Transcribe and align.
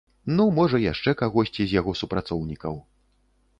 Ну, 0.37 0.45
можа, 0.59 0.79
яшчэ 0.91 1.13
кагосьці 1.19 1.67
з 1.73 1.79
яго 1.79 1.95
супрацоўнікаў. 2.01 2.83